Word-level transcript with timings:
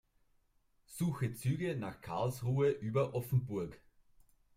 Suche 0.87 1.31
Züge 1.35 1.75
nach 1.75 2.01
Karlsruhe 2.01 2.71
über 2.71 3.13
Offenburg. 3.13 3.79